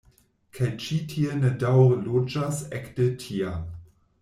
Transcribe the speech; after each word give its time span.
Kaj 0.57 0.69
ĉi 0.85 0.97
tie 1.11 1.35
ni 1.41 1.51
daŭre 1.65 1.99
loĝas 2.07 2.65
ekde 2.81 3.09
tiam. 3.27 3.71